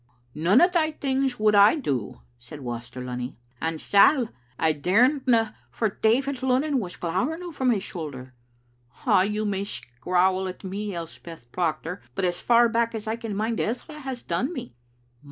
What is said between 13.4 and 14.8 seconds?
Ezra has done me.